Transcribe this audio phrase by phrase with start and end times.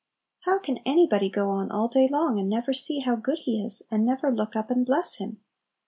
[0.45, 3.83] How can anybody go on all day long, and never see how good He is,
[3.91, 5.41] and never look up and bless Him?